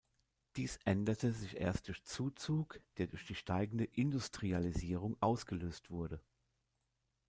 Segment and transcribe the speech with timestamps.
[0.55, 6.19] Dies änderte sich erst durch Zuzug, der durch die steigende Industrialisierung ausgelöst wurde.